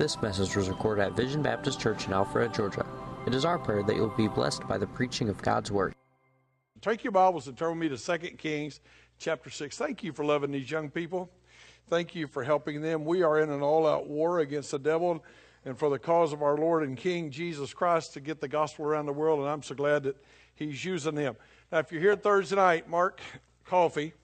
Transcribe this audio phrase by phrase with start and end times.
[0.00, 2.86] This message was recorded at Vision Baptist Church in Alpharetta, Georgia.
[3.26, 5.94] It is our prayer that you'll be blessed by the preaching of God's Word.
[6.80, 8.80] Take your Bibles and turn with me to 2 Kings
[9.18, 9.76] chapter 6.
[9.76, 11.30] Thank you for loving these young people.
[11.90, 13.04] Thank you for helping them.
[13.04, 15.22] We are in an all out war against the devil
[15.66, 18.86] and for the cause of our Lord and King Jesus Christ to get the gospel
[18.86, 20.16] around the world, and I'm so glad that
[20.54, 21.36] He's using them.
[21.70, 23.20] Now, if you're here Thursday night, Mark
[23.66, 24.14] Coffee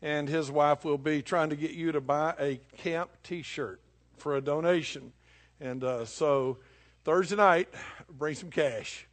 [0.00, 3.80] and his wife will be trying to get you to buy a camp t shirt
[4.18, 5.12] for a donation.
[5.60, 6.58] And uh, so
[7.04, 7.68] Thursday night,
[8.10, 9.06] bring some cash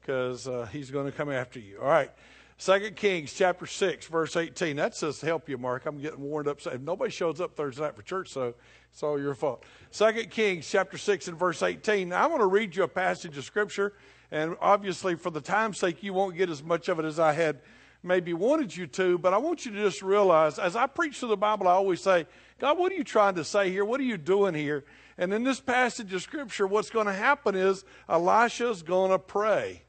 [0.00, 1.78] because uh, he's going to come after you.
[1.80, 2.10] All right.
[2.60, 4.74] Second Kings chapter 6, verse 18.
[4.74, 5.86] That says help you, Mark.
[5.86, 6.58] I'm getting warned up.
[6.66, 8.54] If nobody shows up Thursday night for church, so
[8.90, 9.62] it's all your fault.
[9.92, 12.08] Second Kings chapter 6 and verse 18.
[12.08, 13.92] Now, I want to read you a passage of scripture,
[14.32, 17.32] and obviously for the time's sake, you won't get as much of it as I
[17.32, 17.60] had
[18.02, 21.30] maybe wanted you to, but I want you to just realize as I preach through
[21.30, 22.26] the Bible, I always say,
[22.58, 23.84] God, what are you trying to say here?
[23.84, 24.84] What are you doing here?
[25.16, 29.82] And in this passage of Scripture, what's going to happen is Elisha's going to pray,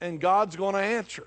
[0.00, 1.26] and God's going to answer.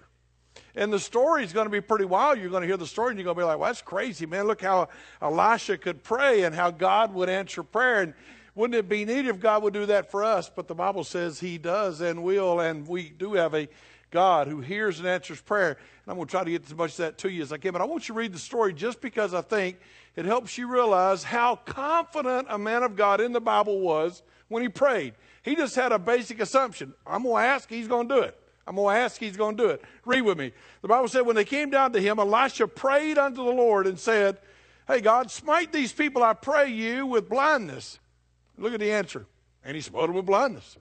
[0.75, 2.39] And the story is going to be pretty wild.
[2.39, 4.25] You're going to hear the story, and you're going to be like, well, that's crazy,
[4.25, 4.45] man.
[4.45, 4.89] Look how
[5.21, 8.01] Elisha could pray and how God would answer prayer.
[8.01, 8.13] And
[8.55, 10.49] wouldn't it be neat if God would do that for us?
[10.53, 13.67] But the Bible says He does and will, and we do have a
[14.13, 15.71] God who hears and answers prayer.
[15.71, 17.57] And I'm going to try to get as much of that to you as I
[17.57, 17.73] can.
[17.73, 19.79] But I want you to read the story just because I think
[20.15, 24.61] it helps you realize how confident a man of God in the Bible was when
[24.61, 25.15] he prayed.
[25.41, 28.39] He just had a basic assumption I'm going to ask, he's going to do it.
[28.65, 29.81] I'm going to ask, he's going to do it.
[30.05, 30.53] Read with me.
[30.81, 33.99] The Bible said, when they came down to him, Elisha prayed unto the Lord and
[33.99, 34.37] said,
[34.87, 37.99] Hey, God, smite these people, I pray you, with blindness.
[38.57, 39.25] Look at the answer.
[39.63, 40.77] And he smote them with blindness.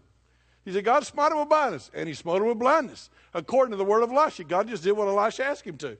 [0.65, 1.91] He said, God smote him with blindness.
[1.93, 4.45] And he smote him with blindness, according to the word of Elisha.
[4.45, 5.97] God just did what Elisha asked him to.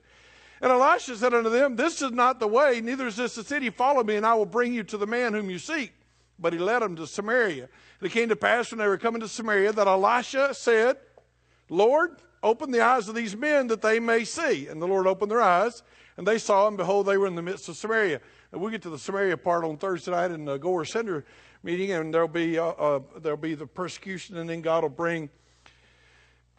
[0.61, 3.69] And Elisha said unto them, This is not the way, neither is this the city.
[3.69, 5.91] Follow me, and I will bring you to the man whom you seek.
[6.39, 7.67] But he led them to Samaria.
[7.99, 10.97] And it came to pass when they were coming to Samaria that Elisha said,
[11.69, 14.67] Lord, open the eyes of these men that they may see.
[14.67, 15.83] And the Lord opened their eyes,
[16.15, 18.21] and they saw, and behold, they were in the midst of Samaria.
[18.51, 21.25] And we'll get to the Samaria part on Thursday night in uh, the Goer Center
[21.63, 25.29] meeting, and there'll be uh, uh, there'll be the persecution, and then God will bring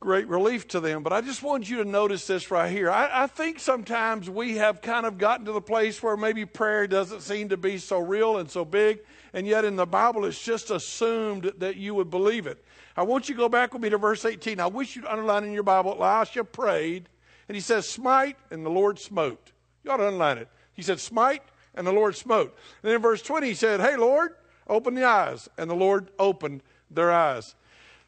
[0.00, 1.02] great relief to them.
[1.02, 2.90] But I just want you to notice this right here.
[2.90, 6.86] I, I, think sometimes we have kind of gotten to the place where maybe prayer
[6.86, 9.00] doesn't seem to be so real and so big,
[9.32, 12.62] and yet in the Bible it's just assumed that you would believe it.
[12.96, 14.60] I want you to go back with me to verse 18.
[14.60, 17.08] I wish you'd underline in your Bible, Elisha prayed,
[17.48, 19.52] and he says, Smite, and the Lord smote.
[19.82, 20.48] You ought to underline it.
[20.74, 21.42] He said, Smite,
[21.74, 22.56] and the Lord smote.
[22.82, 24.34] And then in verse 20, he said, Hey, Lord,
[24.68, 25.48] open the eyes.
[25.58, 27.54] And the Lord opened their eyes.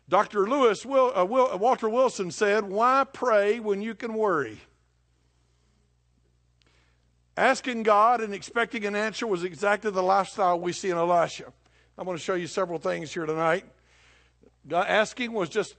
[0.08, 0.48] Dr.
[0.48, 4.60] Lewis Will, uh, Will, uh, Walter Wilson said, Why pray when you can worry?
[7.36, 11.52] Asking God and expecting an answer was exactly the lifestyle we see in Elisha.
[11.98, 13.64] I'm going to show you several things here tonight.
[14.70, 15.76] Asking was just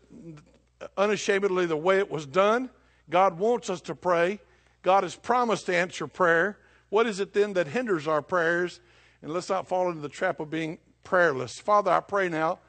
[0.97, 2.69] unashamedly the way it was done.
[3.09, 4.39] God wants us to pray.
[4.83, 6.57] God has promised to answer prayer.
[6.89, 8.79] What is it then that hinders our prayers?
[9.27, 11.59] And let's not fall into the trap of being prayerless.
[11.59, 12.59] Father, I pray now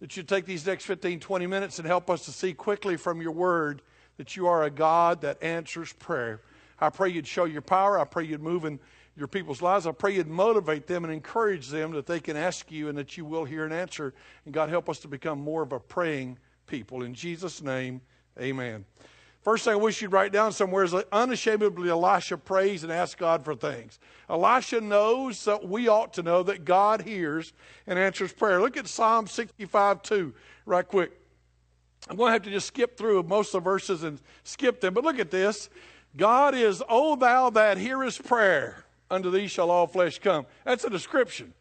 [0.00, 3.22] that you take these next 15, 20 minutes and help us to see quickly from
[3.22, 3.80] your word
[4.16, 6.40] that you are a God that answers prayer.
[6.80, 7.96] I pray you'd show your power.
[7.96, 8.80] I pray you'd move in
[9.16, 9.86] your people's lives.
[9.86, 13.16] I pray you'd motivate them and encourage them that they can ask you and that
[13.16, 14.12] you will hear an answer.
[14.46, 17.04] And God, help us to become more of a praying people.
[17.04, 18.00] In Jesus' name,
[18.36, 18.84] amen.
[19.42, 23.42] First thing I wish you'd write down somewhere is unashamedly Elisha prays and asks God
[23.42, 23.98] for things.
[24.28, 27.54] Elisha knows that we ought to know that God hears
[27.86, 28.60] and answers prayer.
[28.60, 30.34] Look at Psalm 65 2
[30.66, 31.12] right quick.
[32.08, 34.94] I'm going to have to just skip through most of the verses and skip them,
[34.94, 35.70] but look at this.
[36.16, 40.46] God is, O thou that hearest prayer, unto thee shall all flesh come.
[40.64, 41.54] That's a description.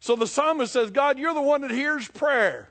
[0.00, 2.68] So the psalmist says, God, you're the one that hears prayer.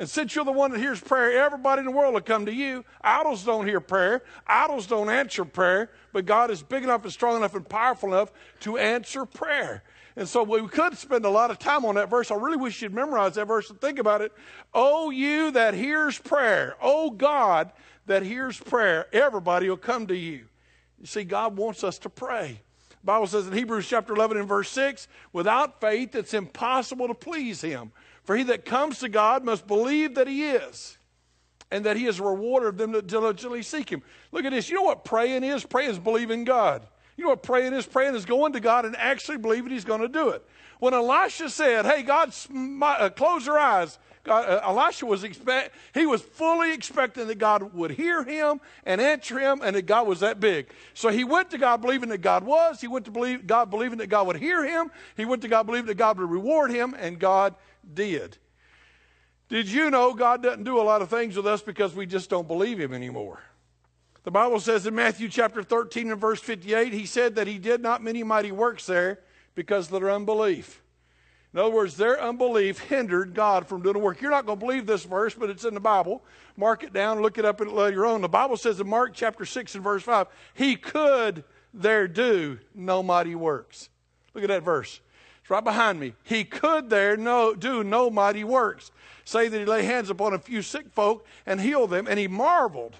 [0.00, 2.54] And since you're the one that hears prayer, everybody in the world will come to
[2.54, 2.86] you.
[3.02, 4.22] Idols don't hear prayer.
[4.46, 5.90] Idols don't answer prayer.
[6.14, 9.82] But God is big enough and strong enough and powerful enough to answer prayer.
[10.16, 12.30] And so we could spend a lot of time on that verse.
[12.30, 14.32] I really wish you'd memorize that verse and think about it.
[14.72, 16.76] Oh, you that hears prayer.
[16.80, 17.70] Oh, God
[18.06, 19.06] that hears prayer.
[19.12, 20.46] Everybody will come to you.
[20.98, 22.62] You see, God wants us to pray.
[22.88, 27.14] The Bible says in Hebrews chapter 11 and verse 6, without faith it's impossible to
[27.14, 27.92] please him.
[28.30, 30.96] For he that comes to God must believe that he is,
[31.72, 34.04] and that he is a rewarder of them that diligently seek him.
[34.30, 34.68] Look at this.
[34.68, 35.64] You know what praying is?
[35.64, 36.86] Praying is believing God.
[37.16, 37.86] You know what praying is?
[37.86, 40.46] Praying is going to God and actually believing he's going to do it.
[40.78, 42.32] When Elisha said, Hey, God,
[42.80, 47.74] uh, close your eyes, God, uh, Elisha was expect, he was fully expecting that God
[47.74, 50.68] would hear him and answer him, and that God was that big.
[50.94, 52.80] So he went to God believing that God was.
[52.80, 54.92] He went to believe God believing that God would hear him.
[55.16, 57.56] He went to God believing that God would reward him, and God
[57.94, 58.36] did.
[59.48, 62.30] Did you know God doesn't do a lot of things with us because we just
[62.30, 63.40] don't believe him anymore?
[64.22, 67.80] The Bible says in Matthew chapter 13 and verse 58, he said that he did
[67.80, 69.20] not many mighty works there
[69.54, 70.82] because of their unbelief.
[71.52, 74.20] In other words, their unbelief hindered God from doing the work.
[74.20, 76.22] You're not going to believe this verse, but it's in the Bible.
[76.56, 78.20] Mark it down, look it up later on.
[78.20, 81.42] The Bible says in Mark chapter 6 and verse 5, he could
[81.74, 83.88] there do no mighty works.
[84.34, 85.00] Look at that verse.
[85.50, 86.14] Right behind me.
[86.22, 88.92] He could there no, do no mighty works.
[89.24, 92.28] Say that he lay hands upon a few sick folk and heal them, and he
[92.28, 92.94] marveled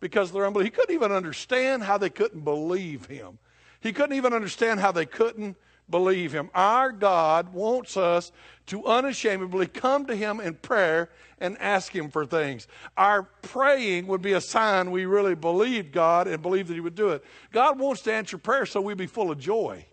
[0.00, 0.64] because their unbelief.
[0.64, 3.38] He couldn't even understand how they couldn't believe him.
[3.80, 5.56] He couldn't even understand how they couldn't
[5.90, 6.48] believe him.
[6.54, 8.32] Our God wants us
[8.66, 12.66] to unashamedly come to him in prayer and ask him for things.
[12.96, 16.94] Our praying would be a sign we really believed God and believed that he would
[16.94, 17.22] do it.
[17.52, 19.84] God wants to answer prayer so we'd be full of joy.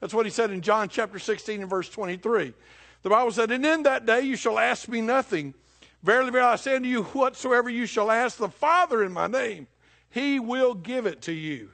[0.00, 2.54] That's what he said in John chapter 16 and verse 23.
[3.02, 5.54] The Bible said, And in that day you shall ask me nothing.
[6.02, 9.66] Verily, verily, I say unto you, whatsoever you shall ask the Father in my name,
[10.08, 11.70] he will give it to you.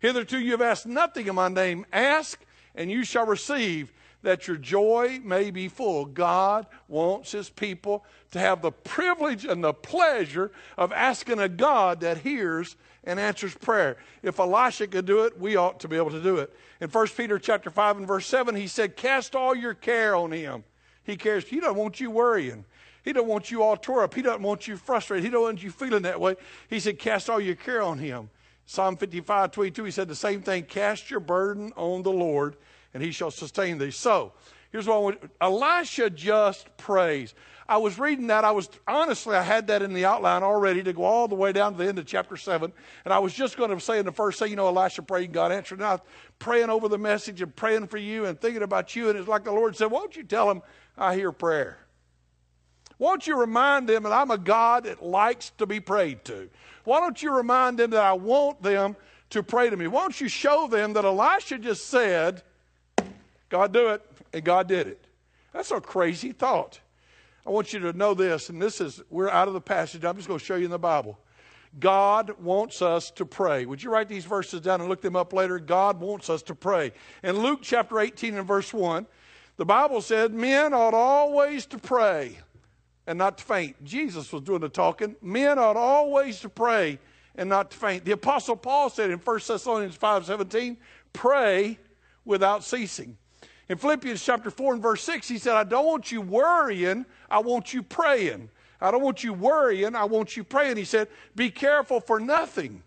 [0.00, 1.84] Hitherto you have asked nothing in my name.
[1.92, 2.44] Ask,
[2.74, 3.92] and you shall receive,
[4.22, 6.04] that your joy may be full.
[6.06, 12.00] God wants his people to have the privilege and the pleasure of asking a God
[12.00, 12.76] that hears
[13.06, 13.96] and answers prayer.
[14.22, 16.52] If Elisha could do it, we ought to be able to do it.
[16.80, 20.32] In 1 Peter chapter 5 and verse 7, he said, Cast all your care on
[20.32, 20.64] him.
[21.04, 21.44] He cares.
[21.44, 22.64] He doesn't want you worrying.
[23.04, 24.14] He doesn't want you all tore up.
[24.14, 25.24] He doesn't want you frustrated.
[25.24, 26.34] He doesn't want you feeling that way.
[26.68, 28.28] He said, Cast all your care on him.
[28.66, 32.56] Psalm 55, 22, he said the same thing Cast your burden on the Lord,
[32.92, 33.92] and he shall sustain thee.
[33.92, 34.32] So,
[34.76, 37.34] here's what I want Elisha just prays.
[37.66, 38.44] I was reading that.
[38.44, 41.50] I was honestly, I had that in the outline already to go all the way
[41.50, 42.70] down to the end of chapter 7.
[43.04, 45.32] And I was just going to say in the first thing, you know, Elisha prayed,
[45.32, 45.78] God answered.
[45.78, 46.02] And I was
[46.38, 49.08] praying over the message and praying for you and thinking about you.
[49.08, 50.60] And it's like the Lord said, Won't you tell him
[50.96, 51.78] I hear prayer?
[52.98, 56.50] Won't you remind them that I'm a God that likes to be prayed to?
[56.84, 58.94] Why don't you remind them that I want them
[59.30, 59.86] to pray to me?
[59.86, 62.42] Why don't you show them that Elisha just said,
[63.48, 64.02] God do it,
[64.36, 65.06] and God did it?
[65.52, 66.78] That's a crazy thought.
[67.46, 70.04] I want you to know this, and this is, we're out of the passage.
[70.04, 71.18] I'm just going to show you in the Bible.
[71.78, 73.64] God wants us to pray.
[73.64, 75.58] Would you write these verses down and look them up later?
[75.58, 76.92] God wants us to pray.
[77.22, 79.06] In Luke chapter 18 and verse 1,
[79.56, 82.36] the Bible said, Men ought always to pray
[83.06, 83.82] and not to faint.
[83.84, 85.16] Jesus was doing the talking.
[85.22, 86.98] Men ought always to pray
[87.36, 88.04] and not to faint.
[88.04, 90.76] The Apostle Paul said in 1 Thessalonians 5 17,
[91.14, 91.78] pray
[92.24, 93.16] without ceasing.
[93.68, 97.40] In Philippians chapter 4 and verse 6, he said, I don't want you worrying, I
[97.40, 98.48] want you praying.
[98.80, 100.76] I don't want you worrying, I want you praying.
[100.76, 102.82] He said, Be careful for nothing,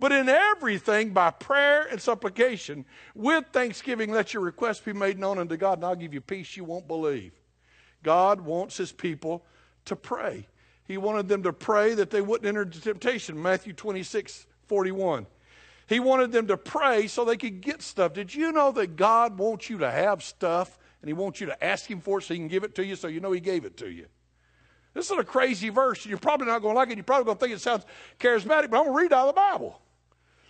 [0.00, 2.84] but in everything by prayer and supplication,
[3.14, 6.56] with thanksgiving, let your requests be made known unto God, and I'll give you peace
[6.56, 7.32] you won't believe.
[8.02, 9.44] God wants his people
[9.84, 10.48] to pray.
[10.86, 13.40] He wanted them to pray that they wouldn't enter into temptation.
[13.40, 15.26] Matthew 26, 41.
[15.86, 18.12] He wanted them to pray so they could get stuff.
[18.14, 21.64] Did you know that God wants you to have stuff and He wants you to
[21.64, 23.40] ask Him for it so He can give it to you so you know He
[23.40, 24.06] gave it to you?
[24.94, 26.06] This is a crazy verse.
[26.06, 26.96] You're probably not going to like it.
[26.96, 27.84] You're probably going to think it sounds
[28.18, 29.80] charismatic, but I'm going to read out of the Bible.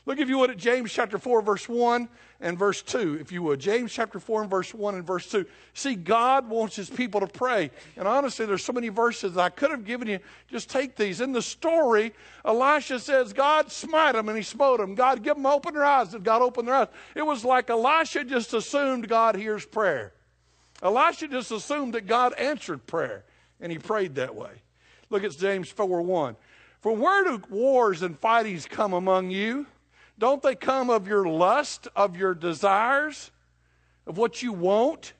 [0.06, 2.08] Look, if you would, at James chapter 4, verse 1
[2.40, 3.58] and verse 2, if you would.
[3.58, 5.46] James chapter 4 and verse 1 and verse 2.
[5.72, 7.70] See, God wants his people to pray.
[7.96, 10.18] And honestly, there's so many verses I could have given you.
[10.48, 11.22] Just take these.
[11.22, 12.12] In the story,
[12.44, 14.94] Elisha says, God smite them, and he smote them.
[14.94, 16.88] God, give them open their eyes, and God opened their eyes.
[17.14, 20.12] It was like Elisha just assumed God hears prayer.
[20.82, 23.24] Elisha just assumed that God answered prayer,
[23.58, 24.50] and he prayed that way.
[25.08, 26.36] Look at James 4 1.
[26.82, 29.64] For where do wars and fightings come among you?
[30.18, 33.30] Don't they come of your lust, of your desires,
[34.06, 35.12] of what you want?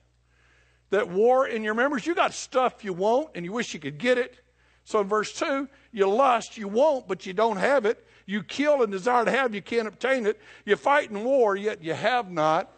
[0.91, 3.97] That war in your members, you got stuff you want and you wish you could
[3.97, 4.39] get it.
[4.85, 8.05] So in verse 2, you lust, you want, but you don't have it.
[8.27, 10.39] You kill and desire to have, you can't obtain it.
[10.63, 12.71] You fight in war, yet you have not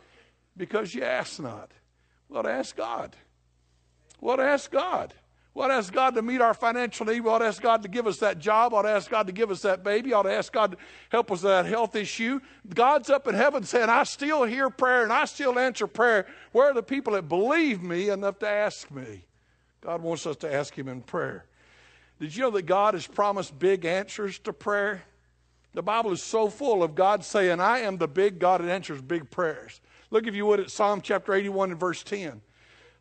[0.55, 1.71] because you ask not.
[2.29, 3.15] Well, ask God.
[4.19, 5.13] Well, ask God.
[5.59, 7.21] Ought to ask God to meet our financial need.
[7.21, 8.73] We ought ask God to give us that job.
[8.73, 10.09] We ought ask God to give us that baby.
[10.09, 10.77] We ought ask God to
[11.09, 12.39] help us with that health issue.
[12.73, 16.27] God's up in heaven saying, I still hear prayer and I still answer prayer.
[16.51, 19.25] Where are the people that believe me enough to ask me?
[19.81, 21.45] God wants us to ask Him in prayer.
[22.19, 25.03] Did you know that God has promised big answers to prayer?
[25.73, 29.01] The Bible is so full of God saying, I am the big God that answers
[29.01, 29.79] big prayers.
[30.09, 32.41] Look, if you would, at Psalm chapter 81 and verse 10.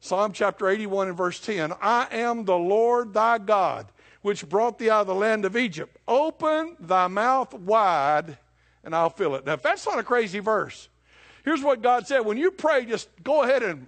[0.06, 3.88] Psalm chapter 81 and verse 10 I am the Lord thy God,
[4.22, 5.96] which brought thee out of the land of Egypt.
[6.06, 8.38] Open thy mouth wide,
[8.84, 9.44] and I'll fill it.
[9.44, 10.88] Now, if that's not a crazy verse,
[11.44, 13.86] here's what God said when you pray, just go ahead and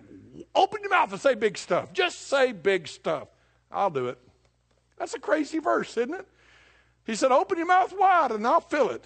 [0.56, 1.92] open your mouth and say big stuff.
[1.92, 3.28] Just say big stuff.
[3.70, 4.18] I'll do it.
[4.98, 6.26] That's a crazy verse, isn't it?
[7.06, 9.04] He said, Open your mouth wide and I'll fill it.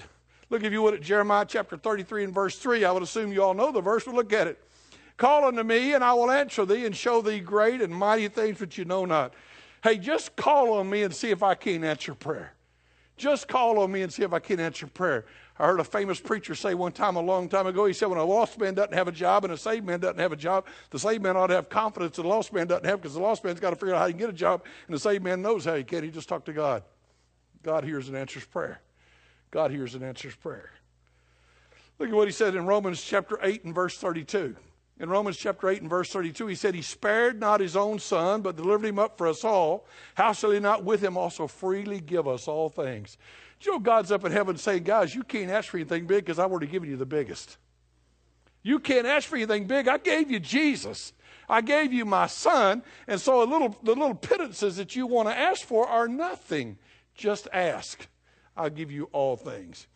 [0.49, 2.85] Look, if you would, at Jeremiah chapter 33 and verse 3.
[2.85, 4.63] I would assume you all know the verse, but look at it.
[5.17, 8.61] Call unto me, and I will answer thee, and show thee great and mighty things
[8.61, 9.35] which you know not.
[9.83, 12.55] Hey, just call on me and see if I can't answer prayer.
[13.17, 15.27] Just call on me and see if I can't answer prayer.
[15.59, 18.19] I heard a famous preacher say one time a long time ago, he said, when
[18.19, 20.67] a lost man doesn't have a job and a saved man doesn't have a job,
[20.91, 23.21] the saved man ought to have confidence that the lost man doesn't have because the
[23.21, 25.23] lost man's got to figure out how he can get a job, and the saved
[25.23, 26.03] man knows how he can.
[26.03, 26.83] He just talk to God.
[27.63, 28.81] God hears and answers prayer.
[29.51, 30.71] God hears and answers prayer.
[31.99, 34.57] Look at what he said in Romans chapter 8 and verse 32.
[35.01, 38.43] In Romans chapter 8 and verse 32, he said, He spared not his own son,
[38.43, 39.87] but delivered him up for us all.
[40.15, 43.17] How shall he not with him also freely give us all things?
[43.63, 46.39] You know, God's up in heaven saying, Guys, you can't ask for anything big because
[46.39, 47.57] I've already given you the biggest.
[48.63, 49.89] You can't ask for anything big.
[49.89, 51.13] I gave you Jesus.
[51.49, 52.83] I gave you my son.
[53.09, 56.79] And so a little, the little pittances that you want to ask for are nothing.
[57.15, 58.07] Just ask.
[58.57, 59.87] I'll give you all things.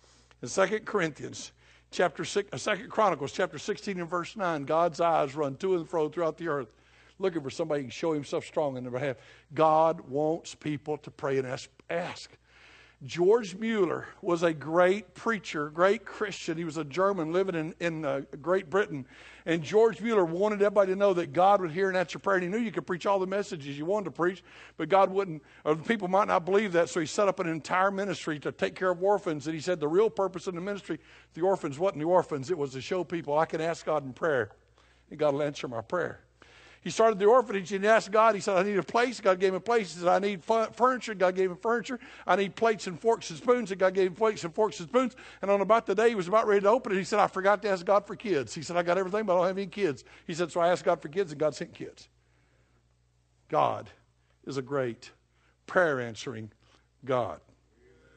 [0.43, 1.53] In 2 Corinthians
[1.97, 5.89] chapter 6, uh, 2 Chronicles chapter 16 and verse 9, God's eyes run to and
[5.89, 6.69] fro throughout the earth,
[7.19, 9.17] looking for somebody can show himself strong in their behalf.
[9.55, 11.71] God wants people to pray and ask.
[11.89, 12.31] ask.
[13.05, 16.57] George Mueller was a great preacher, great Christian.
[16.57, 19.07] He was a German living in, in uh, Great Britain.
[19.45, 22.37] And George Mueller wanted everybody to know that God would hear and answer prayer.
[22.37, 24.43] And he knew you could preach all the messages you wanted to preach,
[24.79, 26.89] but God wouldn't, or people might not believe that.
[26.89, 29.47] So he set up an entire ministry to take care of orphans.
[29.47, 30.99] And he said the real purpose of the ministry,
[31.35, 34.15] the orphans wasn't the orphans, it was to show people I can ask God in
[34.15, 34.53] prayer,
[35.11, 36.26] and God will answer my prayer.
[36.87, 39.21] He started the orphanage and he asked God, he said, I need a place.
[39.21, 39.93] God gave him a place.
[39.93, 41.15] He said, I need furniture.
[41.15, 41.99] God gave him furniture.
[42.25, 43.73] I need plates and forks and spoons.
[43.73, 45.17] And God gave him plates and forks and spoons.
[45.43, 47.27] And on about the day he was about ready to open it, he said, I
[47.27, 48.55] forgot to ask God for kids.
[48.55, 50.05] He said, I got everything, but I don't have any kids.
[50.29, 52.09] He said, So I asked God for kids, and God sent kids.
[53.49, 53.91] God
[54.47, 55.11] is a great
[55.67, 56.53] prayer answering
[57.05, 57.41] God.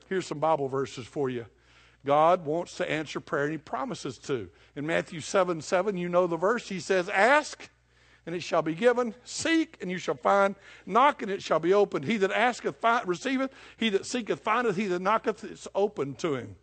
[0.09, 1.47] Here's some Bible verses for you.
[2.05, 4.47] God wants to answer prayer, and He promises to.
[4.75, 6.69] In Matthew 7 7, you know the verse.
[6.69, 7.67] He says, Ask
[8.29, 9.15] and it shall be given.
[9.23, 10.53] Seek, and you shall find.
[10.85, 12.05] Knock, and it shall be opened.
[12.05, 13.51] He that asketh find, receiveth.
[13.75, 14.75] He that seeketh findeth.
[14.75, 16.55] He that knocketh is open to him.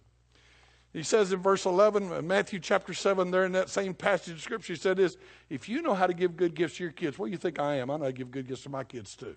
[0.92, 4.40] He says in verse 11, uh, Matthew chapter 7, there in that same passage of
[4.42, 5.16] Scripture, he said this
[5.50, 7.58] If you know how to give good gifts to your kids, what do you think
[7.58, 7.90] I am?
[7.90, 9.34] I know how to give good gifts to my kids too.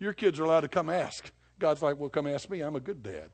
[0.00, 1.30] Your kids are allowed to come ask.
[1.60, 2.60] God's like, well, come ask me.
[2.60, 3.30] I'm a good dad.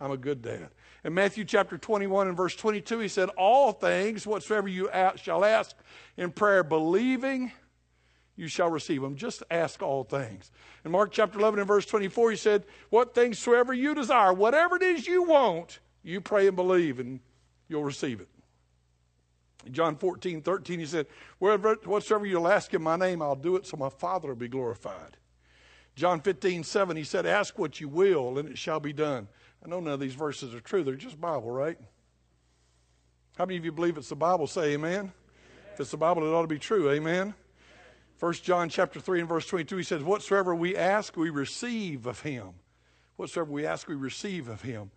[0.00, 0.70] I'm a good dad.
[1.04, 5.76] In Matthew chapter 21 and verse 22, he said, All things whatsoever you shall ask
[6.16, 7.52] in prayer, believing,
[8.36, 9.16] you shall receive them.
[9.16, 10.50] Just ask all things.
[10.84, 14.76] In Mark chapter 11 and verse 24, he said, What things soever you desire, whatever
[14.76, 17.20] it is you want, you pray and believe, and
[17.68, 18.28] you'll receive it.
[19.66, 21.06] In John 14, 13, he said,
[21.38, 25.18] Whatsoever you'll ask in my name, I'll do it so my Father will be glorified.
[25.94, 29.28] John 15, 7, he said, Ask what you will, and it shall be done.
[29.64, 30.82] I know none of these verses are true.
[30.82, 31.78] They're just Bible, right?
[33.36, 34.46] How many of you believe it's the Bible?
[34.46, 35.12] Say amen.
[35.74, 36.90] If it's the Bible, it ought to be true.
[36.90, 37.34] Amen.
[38.16, 42.20] First John chapter 3 and verse 22, he says, Whatsoever we ask, we receive of
[42.20, 42.50] him.
[43.16, 44.90] Whatsoever we ask, we receive of him.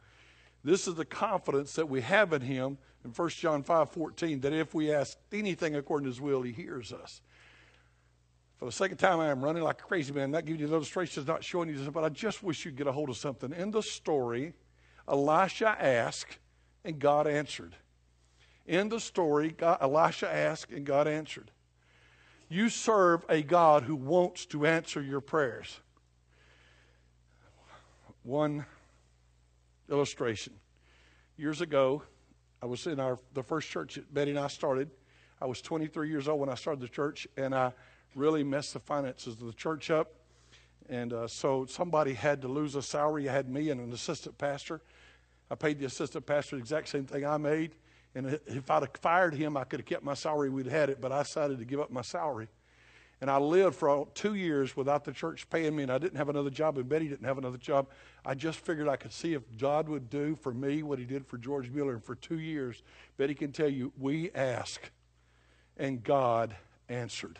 [0.63, 4.53] This is the confidence that we have in him in 1 John 5 14, that
[4.53, 7.22] if we ask anything according to his will, he hears us.
[8.58, 10.32] For the second time, I am running like a crazy man.
[10.32, 12.88] Not giving you the illustrations, not showing you this, but I just wish you'd get
[12.88, 13.52] a hold of something.
[13.52, 14.54] In the story,
[15.08, 16.38] Elisha asked,
[16.86, 17.76] and God answered.
[18.66, 21.52] In the story, God, Elisha asked, and God answered.
[22.48, 25.80] You serve a God who wants to answer your prayers.
[28.22, 28.66] One
[29.90, 30.54] illustration.
[31.36, 32.04] Years ago,
[32.62, 34.90] I was in our the first church that Betty and I started.
[35.42, 37.74] I was 23 years old when I started the church, and I
[38.15, 40.13] really messed the finances of the church up.
[40.89, 43.29] And uh, so somebody had to lose a salary.
[43.29, 44.82] I had me and an assistant pastor.
[45.50, 47.75] I paid the assistant pastor the exact same thing I made.
[48.15, 50.50] And if I'd have fired him, I could have kept my salary.
[50.50, 52.48] We'd had it, but I decided to give up my salary.
[53.22, 56.29] And I lived for two years without the church paying me, and I didn't have
[56.29, 57.88] another job, and Betty didn't have another job.
[58.25, 61.25] I just figured I could see if God would do for me what he did
[61.25, 61.93] for George Mueller.
[61.93, 62.84] And for two years,
[63.15, 64.91] Betty can tell you, we asked,
[65.77, 66.55] and God
[66.89, 67.39] answered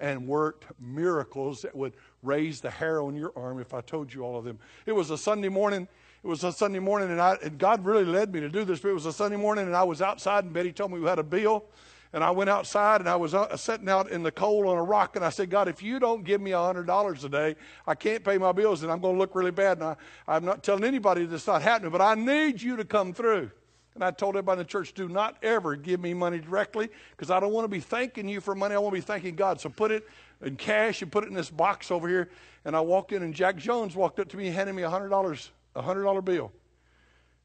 [0.00, 4.22] and worked miracles that would raise the hair on your arm if I told you
[4.22, 4.58] all of them.
[4.86, 5.88] It was a Sunday morning.
[6.22, 8.80] It was a Sunday morning, and, I, and God really led me to do this.
[8.80, 11.06] But it was a Sunday morning, and I was outside, and Betty told me we
[11.06, 11.66] had a bill.
[12.14, 14.82] And I went outside and I was uh, sitting out in the cold on a
[14.84, 17.56] rock and I said, God, if you don't give me $100 a day,
[17.88, 19.78] I can't pay my bills and I'm going to look really bad.
[19.78, 19.96] And I,
[20.28, 23.50] I'm not telling anybody that's not happening, but I need you to come through.
[23.94, 27.30] And I told everybody in the church, do not ever give me money directly because
[27.30, 28.74] I don't want to be thanking you for money.
[28.74, 29.60] I want to be thanking God.
[29.60, 30.08] So put it
[30.42, 32.30] in cash and put it in this box over here.
[32.64, 34.90] And I walked in and Jack Jones walked up to me and handed me a
[34.90, 36.50] $100, a $100 bill.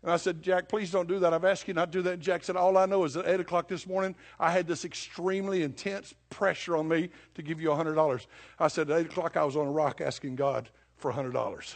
[0.01, 1.33] And I said, Jack, please don't do that.
[1.33, 2.13] I've asked you not to do that.
[2.13, 4.85] And Jack said, All I know is at 8 o'clock this morning, I had this
[4.85, 8.25] extremely intense pressure on me to give you $100.
[8.59, 11.75] I said, At 8 o'clock, I was on a rock asking God for $100.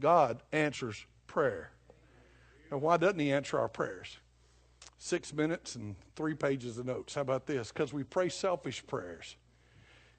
[0.00, 1.70] God answers prayer.
[2.70, 4.18] And why doesn't He answer our prayers?
[4.98, 7.14] Six minutes and three pages of notes.
[7.14, 7.70] How about this?
[7.70, 9.36] Because we pray selfish prayers.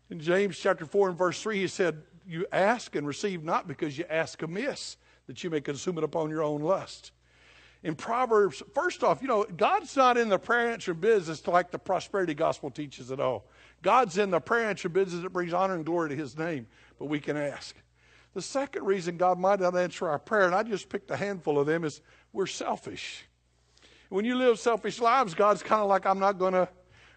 [0.10, 3.98] In James chapter 4 and verse 3, he said, You ask and receive not because
[3.98, 7.12] you ask amiss that you may consume it upon your own lust.
[7.84, 11.80] In Proverbs, first off, you know, God's not in the prayer answer business like the
[11.80, 13.46] prosperity gospel teaches at all.
[13.82, 17.06] God's in the prayer answer business that brings honor and glory to his name, but
[17.06, 17.76] we can ask.
[18.34, 21.60] The second reason God might not answer our prayer, and I just picked a handful
[21.60, 22.02] of them, is
[22.38, 23.26] we're selfish.
[24.10, 26.70] When you live selfish lives, God's kind of like, I'm not going to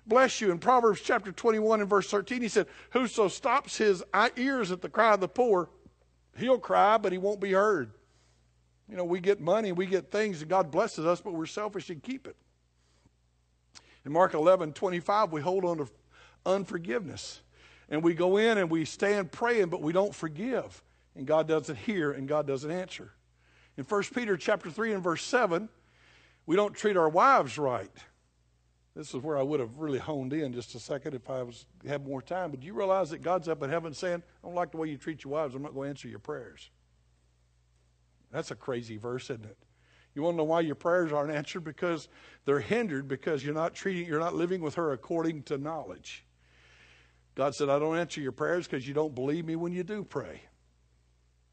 [0.07, 0.51] bless you.
[0.51, 4.03] In Proverbs chapter 21 and verse 13, he said, Whoso stops his
[4.39, 5.69] ears at the cry of the poor,
[6.39, 7.93] he'll cry, but he won't be heard.
[8.89, 11.91] You know, we get money, we get things, and God blesses us, but we're selfish
[11.91, 12.37] and keep it.
[14.07, 15.89] In Mark 11, 25, we hold on to
[16.47, 17.43] unforgiveness.
[17.91, 20.83] And we go in and we stand praying, but we don't forgive.
[21.15, 23.13] And God doesn't hear and God doesn't answer.
[23.81, 25.67] In 1 Peter chapter 3 and verse 7,
[26.45, 27.91] we don't treat our wives right.
[28.95, 31.65] This is where I would have really honed in just a second if I was
[31.89, 32.51] had more time.
[32.51, 34.91] But do you realize that God's up in heaven saying, I don't like the way
[34.91, 36.69] you treat your wives, I'm not going to answer your prayers.
[38.31, 39.57] That's a crazy verse, isn't it?
[40.15, 41.65] You want to know why your prayers aren't answered?
[41.65, 42.09] Because
[42.45, 46.27] they're hindered because you're not treating, you're not living with her according to knowledge.
[47.35, 50.05] God said, I don't answer your prayers because you don't believe me when you do
[50.05, 50.43] pray.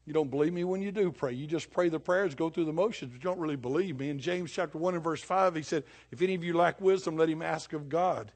[0.08, 1.34] You don't believe me when you do pray.
[1.34, 4.08] You just pray the prayers, go through the motions, but you don't really believe me.
[4.08, 7.18] In James chapter 1 and verse 5, he said, If any of you lack wisdom,
[7.18, 8.32] let him ask of God,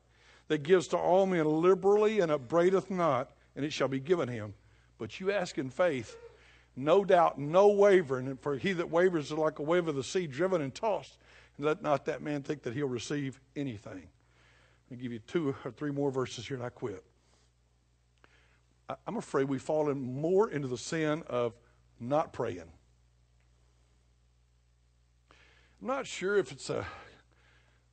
[0.49, 4.53] that gives to all men liberally and upbraideth not, and it shall be given him.
[4.99, 6.15] But you ask in faith,
[6.77, 8.37] no doubt, no wavering.
[8.37, 11.17] For he that wavers is like a wave of the sea, driven and tossed.
[11.57, 14.09] And let not that man think that he'll receive anything.
[14.91, 17.03] I'll give you two or three more verses here and I quit.
[19.07, 21.55] I'm afraid we've fallen more into the sin of
[22.09, 22.71] not praying.
[25.81, 26.87] I'm not sure if it's a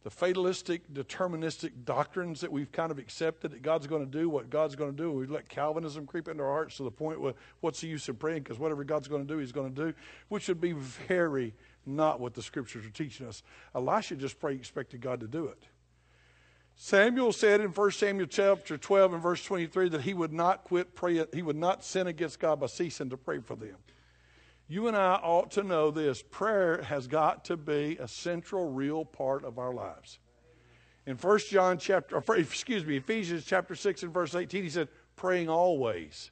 [0.04, 4.50] the fatalistic, deterministic doctrines that we've kind of accepted that God's going to do what
[4.50, 5.12] God's going to do.
[5.12, 8.18] We've let Calvinism creep into our hearts to the point where what's the use of
[8.18, 8.44] praying?
[8.44, 9.94] Because whatever God's going to do, He's going to do,
[10.30, 11.54] which would be very
[11.86, 13.44] not what the Scriptures are teaching us.
[13.76, 15.62] Elisha just prayed, expected God to do it.
[16.76, 20.96] Samuel said in 1 Samuel chapter 12 and verse 23 that he would not quit
[20.96, 23.76] praying, he would not sin against God by ceasing to pray for them.
[24.72, 29.04] You and I ought to know this prayer has got to be a central, real
[29.04, 30.20] part of our lives.
[31.08, 35.50] In 1 John chapter, excuse me, Ephesians chapter 6 and verse 18, he said, praying
[35.50, 36.30] always.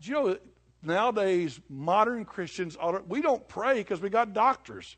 [0.00, 0.38] Do you know
[0.82, 4.96] nowadays modern Christians, we don't pray because we got doctors.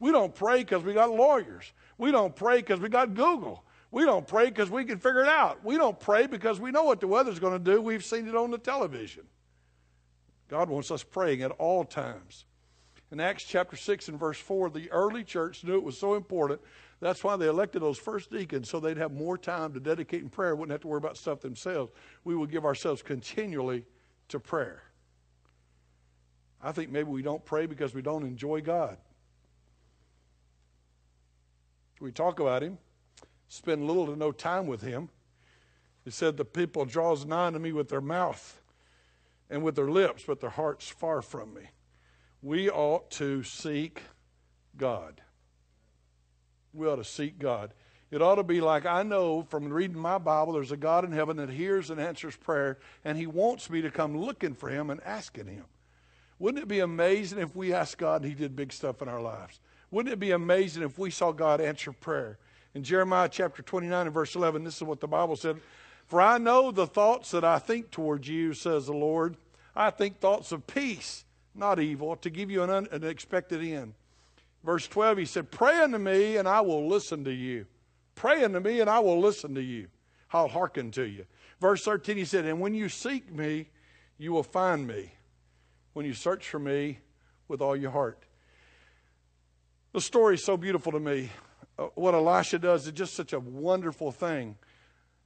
[0.00, 1.70] We don't pray because we got lawyers.
[1.98, 3.62] We don't pray because we got Google.
[3.90, 5.62] We don't pray because we can figure it out.
[5.62, 7.82] We don't pray because we know what the weather's going to do.
[7.82, 9.24] We've seen it on the television.
[10.52, 12.44] God wants us praying at all times.
[13.10, 16.60] In Acts chapter 6 and verse 4, the early church knew it was so important.
[17.00, 20.28] That's why they elected those first deacons, so they'd have more time to dedicate in
[20.28, 21.90] prayer, wouldn't have to worry about stuff themselves.
[22.24, 23.86] We would give ourselves continually
[24.28, 24.82] to prayer.
[26.62, 28.98] I think maybe we don't pray because we don't enjoy God.
[31.98, 32.76] We talk about Him,
[33.48, 35.08] spend little to no time with Him.
[36.04, 38.58] He said, The people draws nigh to me with their mouth
[39.52, 41.62] and with their lips, but their hearts far from me.
[42.40, 44.02] We ought to seek
[44.76, 45.20] God.
[46.72, 47.74] We ought to seek God.
[48.10, 51.12] It ought to be like I know from reading my Bible, there's a God in
[51.12, 54.88] heaven that hears and answers prayer, and He wants me to come looking for Him
[54.88, 55.66] and asking Him.
[56.38, 59.20] Wouldn't it be amazing if we asked God and He did big stuff in our
[59.20, 59.60] lives?
[59.90, 62.38] Wouldn't it be amazing if we saw God answer prayer?
[62.74, 65.60] In Jeremiah chapter 29 and verse 11, this is what the Bible said
[66.12, 69.34] For I know the thoughts that I think towards you, says the Lord,
[69.74, 73.94] I think thoughts of peace, not evil, to give you an unexpected end.
[74.62, 77.64] Verse 12, he said, Pray unto me, and I will listen to you.
[78.14, 79.88] Pray unto me, and I will listen to you.
[80.34, 81.24] I'll hearken to you.
[81.62, 83.70] Verse 13, he said, And when you seek me,
[84.18, 85.14] you will find me.
[85.94, 86.98] When you search for me
[87.48, 88.22] with all your heart.
[89.94, 91.30] The story is so beautiful to me.
[91.78, 94.56] uh, what Elisha does is just such a wonderful thing.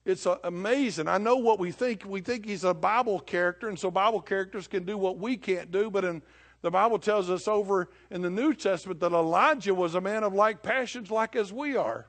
[0.06, 1.08] It's uh, amazing.
[1.08, 2.04] I know what we think.
[2.06, 5.72] We think he's a Bible character, and so Bible characters can do what we can't
[5.72, 5.90] do.
[5.90, 6.22] But in
[6.62, 10.32] the Bible tells us over in the New Testament that Elijah was a man of
[10.32, 12.06] like passions, like as we are.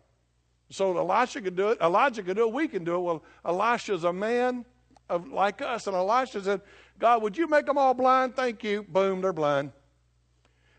[0.70, 1.82] So Elisha could do it.
[1.82, 2.54] Elijah could do it.
[2.54, 3.00] We can do it.
[3.00, 4.64] Well, Elisha's a man
[5.10, 6.62] of like us, and Elisha said,
[7.00, 8.36] "God, would you make them all blind?
[8.36, 9.72] Thank you." Boom, they're blind.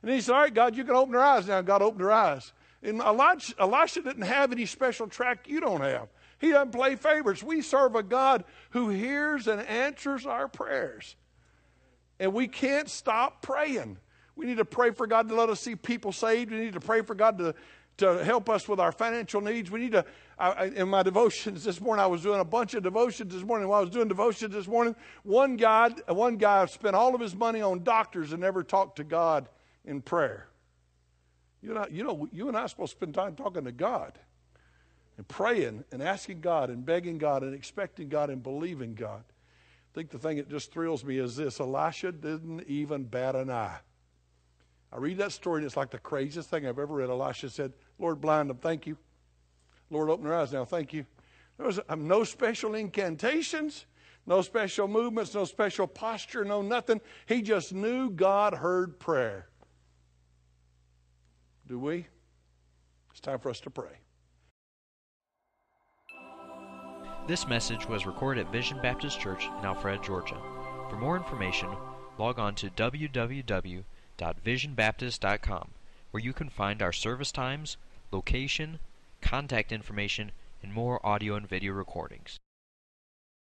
[0.03, 1.61] And he said, All right, God, you can open their eyes now.
[1.63, 2.53] God opened their eyes.
[2.83, 6.09] And Elijah, Elisha didn't have any special track you don't have.
[6.39, 7.43] He doesn't play favorites.
[7.43, 11.17] We serve a God who hears and answers our prayers.
[12.21, 13.99] And we can't stop praying.
[14.37, 16.53] We need to pray for God to let us see people saved.
[16.53, 17.55] We need to pray for God to,
[17.99, 19.69] to help us with our financial needs.
[19.69, 20.05] We need to,
[20.39, 23.67] I, in my devotions this morning, I was doing a bunch of devotions this morning.
[23.69, 27.35] While I was doing devotions this morning, one guy, one guy spent all of his
[27.35, 29.49] money on doctors and never talked to God
[29.85, 30.49] in prayer.
[31.63, 34.21] You know, you know, you and I are supposed to spend time talking to God
[35.19, 39.25] and praying and asking God and begging God and expecting God and believing God.
[39.29, 43.51] I think the thing that just thrills me is this Elisha didn't even bat an
[43.51, 43.79] eye.
[44.93, 47.11] I read that story and it's like the craziest thing I've ever read.
[47.11, 48.97] Elisha said, Lord, blind them, thank you.
[49.91, 51.05] Lord, open their eyes now, thank you.
[51.57, 53.87] There was um, no special incantations,
[54.25, 57.01] no special movements, no special posture, no nothing.
[57.27, 59.49] He just knew God heard prayer.
[61.67, 62.07] Do we?
[63.11, 63.99] It's time for us to pray.
[67.29, 70.39] This message was recorded at Vision Baptist Church in Alpharetta, Georgia.
[70.89, 71.69] For more information,
[72.17, 75.71] log on to www.visionbaptist.com,
[76.11, 77.77] where you can find our service times,
[78.11, 78.79] location,
[79.21, 82.39] contact information, and more audio and video recordings.